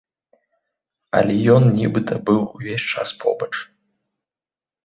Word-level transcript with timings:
Але 1.19 1.35
ён 1.55 1.63
нібыта 1.79 2.13
быў 2.31 2.41
увесь 2.57 2.85
час 2.95 3.09
побач. 3.21 3.51